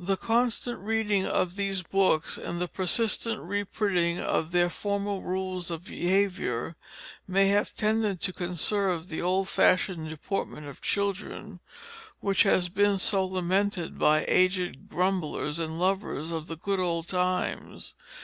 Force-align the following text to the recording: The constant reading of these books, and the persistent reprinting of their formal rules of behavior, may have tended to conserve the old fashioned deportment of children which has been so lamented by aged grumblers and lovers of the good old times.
The 0.00 0.16
constant 0.16 0.80
reading 0.80 1.24
of 1.26 1.54
these 1.54 1.84
books, 1.84 2.36
and 2.36 2.60
the 2.60 2.66
persistent 2.66 3.40
reprinting 3.40 4.18
of 4.18 4.50
their 4.50 4.68
formal 4.68 5.22
rules 5.22 5.70
of 5.70 5.84
behavior, 5.86 6.74
may 7.28 7.46
have 7.50 7.72
tended 7.76 8.20
to 8.22 8.32
conserve 8.32 9.06
the 9.06 9.22
old 9.22 9.48
fashioned 9.48 10.08
deportment 10.08 10.66
of 10.66 10.82
children 10.82 11.60
which 12.18 12.42
has 12.42 12.68
been 12.68 12.98
so 12.98 13.24
lamented 13.24 13.96
by 13.96 14.24
aged 14.26 14.88
grumblers 14.88 15.60
and 15.60 15.78
lovers 15.78 16.32
of 16.32 16.48
the 16.48 16.56
good 16.56 16.80
old 16.80 17.06
times. 17.06 17.94